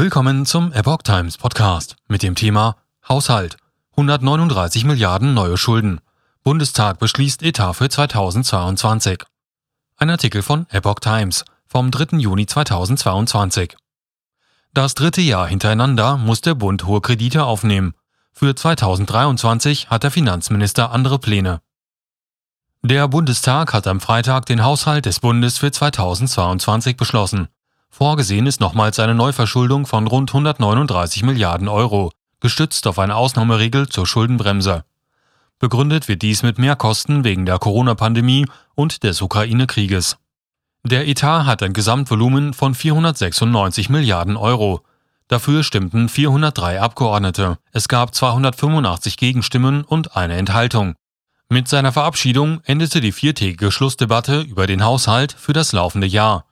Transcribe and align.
Willkommen 0.00 0.46
zum 0.46 0.72
Epoch 0.72 1.02
Times 1.02 1.36
Podcast 1.36 1.96
mit 2.08 2.22
dem 2.22 2.34
Thema 2.34 2.76
Haushalt. 3.06 3.58
139 3.98 4.86
Milliarden 4.86 5.34
neue 5.34 5.58
Schulden. 5.58 6.00
Bundestag 6.42 6.98
beschließt 6.98 7.42
Etat 7.42 7.74
für 7.74 7.90
2022. 7.90 9.22
Ein 9.98 10.08
Artikel 10.08 10.40
von 10.40 10.64
Epoch 10.70 11.00
Times 11.00 11.44
vom 11.66 11.90
3. 11.90 12.16
Juni 12.16 12.46
2022. 12.46 13.76
Das 14.72 14.94
dritte 14.94 15.20
Jahr 15.20 15.46
hintereinander 15.46 16.16
muss 16.16 16.40
der 16.40 16.54
Bund 16.54 16.86
hohe 16.86 17.02
Kredite 17.02 17.44
aufnehmen. 17.44 17.92
Für 18.32 18.56
2023 18.56 19.90
hat 19.90 20.02
der 20.02 20.10
Finanzminister 20.10 20.92
andere 20.92 21.18
Pläne. 21.18 21.60
Der 22.80 23.06
Bundestag 23.06 23.74
hat 23.74 23.86
am 23.86 24.00
Freitag 24.00 24.46
den 24.46 24.64
Haushalt 24.64 25.04
des 25.04 25.20
Bundes 25.20 25.58
für 25.58 25.70
2022 25.70 26.96
beschlossen. 26.96 27.48
Vorgesehen 27.90 28.46
ist 28.46 28.60
nochmals 28.60 28.98
eine 28.98 29.14
Neuverschuldung 29.14 29.84
von 29.84 30.06
rund 30.06 30.30
139 30.30 31.22
Milliarden 31.24 31.68
Euro, 31.68 32.12
gestützt 32.40 32.86
auf 32.86 32.98
eine 32.98 33.16
Ausnahmeregel 33.16 33.88
zur 33.88 34.06
Schuldenbremse. 34.06 34.84
Begründet 35.58 36.08
wird 36.08 36.22
dies 36.22 36.42
mit 36.42 36.58
Mehrkosten 36.58 37.24
wegen 37.24 37.44
der 37.44 37.58
Corona-Pandemie 37.58 38.46
und 38.74 39.02
des 39.02 39.20
Ukraine-Krieges. 39.20 40.16
Der 40.82 41.06
Etat 41.06 41.44
hat 41.44 41.62
ein 41.62 41.74
Gesamtvolumen 41.74 42.54
von 42.54 42.74
496 42.74 43.90
Milliarden 43.90 44.38
Euro. 44.38 44.80
Dafür 45.28 45.62
stimmten 45.62 46.08
403 46.08 46.80
Abgeordnete. 46.80 47.58
Es 47.72 47.88
gab 47.88 48.14
285 48.14 49.18
Gegenstimmen 49.18 49.84
und 49.84 50.16
eine 50.16 50.36
Enthaltung. 50.36 50.94
Mit 51.50 51.68
seiner 51.68 51.92
Verabschiedung 51.92 52.62
endete 52.64 53.02
die 53.02 53.12
viertägige 53.12 53.70
Schlussdebatte 53.70 54.40
über 54.40 54.66
den 54.66 54.82
Haushalt 54.82 55.32
für 55.32 55.52
das 55.52 55.72
laufende 55.72 56.06
Jahr. 56.06 56.46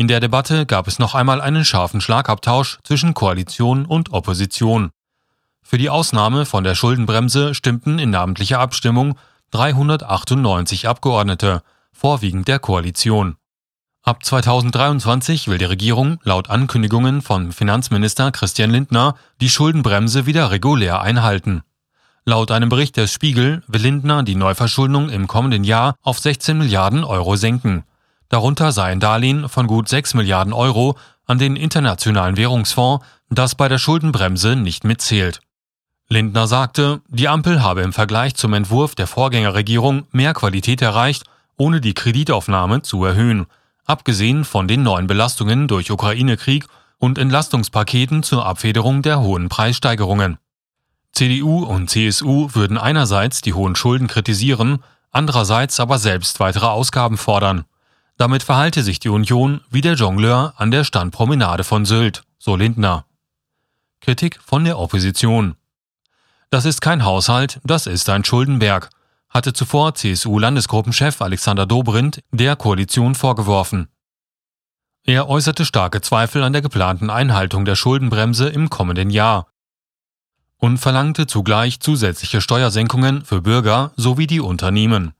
In 0.00 0.08
der 0.08 0.20
Debatte 0.20 0.64
gab 0.64 0.88
es 0.88 0.98
noch 0.98 1.14
einmal 1.14 1.42
einen 1.42 1.62
scharfen 1.62 2.00
Schlagabtausch 2.00 2.78
zwischen 2.84 3.12
Koalition 3.12 3.84
und 3.84 4.14
Opposition. 4.14 4.92
Für 5.62 5.76
die 5.76 5.90
Ausnahme 5.90 6.46
von 6.46 6.64
der 6.64 6.74
Schuldenbremse 6.74 7.54
stimmten 7.54 7.98
in 7.98 8.08
namentlicher 8.08 8.60
Abstimmung 8.60 9.18
398 9.50 10.88
Abgeordnete, 10.88 11.60
vorwiegend 11.92 12.48
der 12.48 12.58
Koalition. 12.58 13.36
Ab 14.02 14.24
2023 14.24 15.48
will 15.48 15.58
die 15.58 15.66
Regierung 15.66 16.18
laut 16.22 16.48
Ankündigungen 16.48 17.20
von 17.20 17.52
Finanzminister 17.52 18.32
Christian 18.32 18.70
Lindner 18.70 19.16
die 19.42 19.50
Schuldenbremse 19.50 20.24
wieder 20.24 20.50
regulär 20.50 21.02
einhalten. 21.02 21.60
Laut 22.24 22.52
einem 22.52 22.70
Bericht 22.70 22.96
des 22.96 23.12
Spiegel 23.12 23.62
will 23.66 23.82
Lindner 23.82 24.22
die 24.22 24.34
Neuverschuldung 24.34 25.10
im 25.10 25.26
kommenden 25.26 25.62
Jahr 25.62 25.94
auf 26.00 26.20
16 26.20 26.56
Milliarden 26.56 27.04
Euro 27.04 27.36
senken. 27.36 27.84
Darunter 28.30 28.70
seien 28.70 29.00
Darlehen 29.00 29.48
von 29.48 29.66
gut 29.66 29.88
6 29.88 30.14
Milliarden 30.14 30.52
Euro 30.52 30.96
an 31.26 31.38
den 31.38 31.56
Internationalen 31.56 32.36
Währungsfonds, 32.36 33.04
das 33.28 33.56
bei 33.56 33.68
der 33.68 33.78
Schuldenbremse 33.78 34.56
nicht 34.56 34.84
mitzählt. 34.84 35.40
Lindner 36.08 36.46
sagte, 36.46 37.02
die 37.08 37.28
Ampel 37.28 37.62
habe 37.62 37.82
im 37.82 37.92
Vergleich 37.92 38.36
zum 38.36 38.54
Entwurf 38.54 38.94
der 38.94 39.08
Vorgängerregierung 39.08 40.06
mehr 40.12 40.32
Qualität 40.32 40.80
erreicht, 40.80 41.24
ohne 41.56 41.80
die 41.80 41.94
Kreditaufnahme 41.94 42.82
zu 42.82 43.04
erhöhen, 43.04 43.46
abgesehen 43.84 44.44
von 44.44 44.68
den 44.68 44.84
neuen 44.84 45.08
Belastungen 45.08 45.66
durch 45.66 45.90
Ukraine-Krieg 45.90 46.66
und 46.98 47.18
Entlastungspaketen 47.18 48.22
zur 48.22 48.46
Abfederung 48.46 49.02
der 49.02 49.20
hohen 49.20 49.48
Preissteigerungen. 49.48 50.38
CDU 51.12 51.64
und 51.64 51.90
CSU 51.90 52.48
würden 52.54 52.78
einerseits 52.78 53.40
die 53.40 53.54
hohen 53.54 53.74
Schulden 53.74 54.06
kritisieren, 54.06 54.84
andererseits 55.10 55.80
aber 55.80 55.98
selbst 55.98 56.38
weitere 56.38 56.66
Ausgaben 56.66 57.18
fordern. 57.18 57.64
Damit 58.20 58.42
verhalte 58.42 58.82
sich 58.82 59.00
die 59.00 59.08
Union 59.08 59.62
wie 59.70 59.80
der 59.80 59.94
Jongleur 59.94 60.52
an 60.58 60.70
der 60.70 60.84
Standpromenade 60.84 61.64
von 61.64 61.86
Sylt, 61.86 62.22
so 62.38 62.54
Lindner. 62.54 63.06
Kritik 64.02 64.38
von 64.44 64.62
der 64.64 64.78
Opposition. 64.78 65.54
Das 66.50 66.66
ist 66.66 66.82
kein 66.82 67.06
Haushalt, 67.06 67.60
das 67.64 67.86
ist 67.86 68.10
ein 68.10 68.22
Schuldenberg, 68.22 68.90
hatte 69.30 69.54
zuvor 69.54 69.94
CSU-Landesgruppenchef 69.94 71.22
Alexander 71.22 71.64
Dobrindt 71.64 72.22
der 72.30 72.56
Koalition 72.56 73.14
vorgeworfen. 73.14 73.88
Er 75.04 75.26
äußerte 75.30 75.64
starke 75.64 76.02
Zweifel 76.02 76.42
an 76.42 76.52
der 76.52 76.60
geplanten 76.60 77.08
Einhaltung 77.08 77.64
der 77.64 77.74
Schuldenbremse 77.74 78.50
im 78.50 78.68
kommenden 78.68 79.08
Jahr 79.08 79.46
und 80.58 80.76
verlangte 80.76 81.26
zugleich 81.26 81.80
zusätzliche 81.80 82.42
Steuersenkungen 82.42 83.24
für 83.24 83.40
Bürger 83.40 83.92
sowie 83.96 84.26
die 84.26 84.40
Unternehmen. 84.40 85.14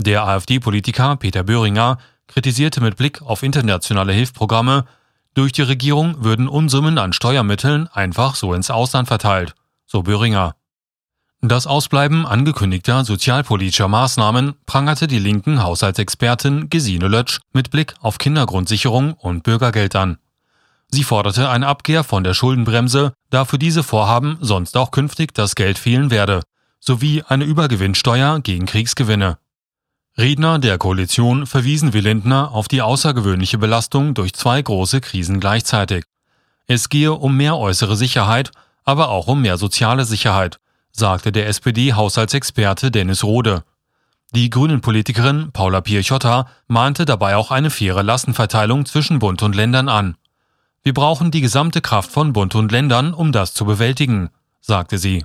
Der 0.00 0.22
AfD-Politiker 0.28 1.16
Peter 1.16 1.42
Böhringer 1.42 1.98
kritisierte 2.28 2.80
mit 2.80 2.96
Blick 2.96 3.20
auf 3.22 3.42
internationale 3.42 4.12
Hilfsprogramme, 4.12 4.84
durch 5.34 5.52
die 5.52 5.62
Regierung 5.62 6.22
würden 6.22 6.48
Unsummen 6.48 6.98
an 6.98 7.12
Steuermitteln 7.12 7.88
einfach 7.88 8.34
so 8.34 8.54
ins 8.54 8.70
Ausland 8.70 9.08
verteilt, 9.08 9.54
so 9.86 10.02
Böhringer. 10.02 10.54
Das 11.40 11.68
Ausbleiben 11.68 12.26
angekündigter 12.26 13.04
sozialpolitischer 13.04 13.86
Maßnahmen 13.86 14.54
prangerte 14.66 15.06
die 15.06 15.20
linken 15.20 15.62
Haushaltsexpertin 15.62 16.68
Gesine 16.68 17.06
Lötsch 17.06 17.38
mit 17.52 17.70
Blick 17.70 17.94
auf 18.00 18.18
Kindergrundsicherung 18.18 19.12
und 19.12 19.44
Bürgergeld 19.44 19.94
an. 19.94 20.18
Sie 20.90 21.04
forderte 21.04 21.48
eine 21.48 21.68
Abkehr 21.68 22.02
von 22.02 22.24
der 22.24 22.34
Schuldenbremse, 22.34 23.12
da 23.30 23.44
für 23.44 23.58
diese 23.58 23.84
Vorhaben 23.84 24.38
sonst 24.40 24.76
auch 24.76 24.90
künftig 24.90 25.34
das 25.34 25.54
Geld 25.54 25.78
fehlen 25.78 26.10
werde, 26.10 26.42
sowie 26.80 27.22
eine 27.22 27.44
Übergewinnsteuer 27.44 28.40
gegen 28.40 28.66
Kriegsgewinne. 28.66 29.38
Redner 30.18 30.58
der 30.58 30.78
Koalition 30.78 31.46
verwiesen 31.46 31.92
wie 31.92 32.00
Lindner 32.00 32.50
auf 32.50 32.66
die 32.66 32.82
außergewöhnliche 32.82 33.56
Belastung 33.56 34.14
durch 34.14 34.32
zwei 34.34 34.60
große 34.60 35.00
Krisen 35.00 35.38
gleichzeitig. 35.38 36.02
Es 36.66 36.88
gehe 36.88 37.12
um 37.12 37.36
mehr 37.36 37.56
äußere 37.56 37.96
Sicherheit, 37.96 38.50
aber 38.82 39.10
auch 39.10 39.28
um 39.28 39.42
mehr 39.42 39.58
soziale 39.58 40.04
Sicherheit, 40.04 40.58
sagte 40.90 41.30
der 41.30 41.46
SPD-Haushaltsexperte 41.46 42.90
Dennis 42.90 43.22
Rode. 43.22 43.62
Die 44.34 44.50
Grünen-Politikerin 44.50 45.52
Paula 45.52 45.82
Pirchotta 45.82 46.48
mahnte 46.66 47.04
dabei 47.04 47.36
auch 47.36 47.52
eine 47.52 47.70
faire 47.70 48.02
Lastenverteilung 48.02 48.86
zwischen 48.86 49.20
Bund 49.20 49.44
und 49.44 49.54
Ländern 49.54 49.88
an. 49.88 50.16
Wir 50.82 50.94
brauchen 50.94 51.30
die 51.30 51.42
gesamte 51.42 51.80
Kraft 51.80 52.10
von 52.10 52.32
Bund 52.32 52.56
und 52.56 52.72
Ländern, 52.72 53.14
um 53.14 53.30
das 53.30 53.54
zu 53.54 53.64
bewältigen, 53.64 54.30
sagte 54.60 54.98
sie. 54.98 55.24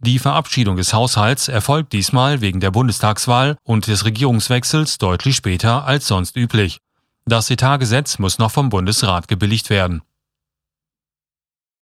Die 0.00 0.18
Verabschiedung 0.18 0.76
des 0.76 0.92
Haushalts 0.92 1.48
erfolgt 1.48 1.92
diesmal 1.92 2.40
wegen 2.40 2.60
der 2.60 2.70
Bundestagswahl 2.70 3.56
und 3.64 3.86
des 3.88 4.04
Regierungswechsels 4.04 4.98
deutlich 4.98 5.36
später 5.36 5.84
als 5.84 6.06
sonst 6.06 6.36
üblich. 6.36 6.78
Das 7.26 7.50
Etatgesetz 7.50 8.18
muss 8.18 8.38
noch 8.38 8.50
vom 8.52 8.68
Bundesrat 8.68 9.28
gebilligt 9.28 9.70
werden 9.70 10.02